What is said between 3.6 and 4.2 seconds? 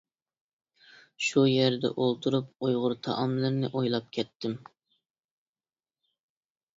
ئويلاپ